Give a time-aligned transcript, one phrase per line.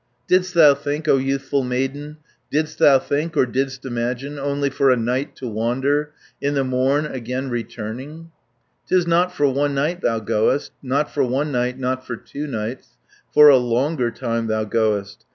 [0.29, 2.17] 110 "Didst thou think, O youthful maiden,
[2.49, 7.05] Didst thou think, or didst imagine, Only for a night to wander, In the morn
[7.05, 8.31] again returning?
[8.87, 12.97] 'Tis not for one night thou goest, Not for one night, not for two nights,
[13.31, 15.27] For a longer time thou goest.